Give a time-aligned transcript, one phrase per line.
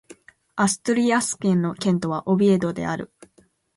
[0.55, 3.13] アストゥリアス県の県都はオビエドである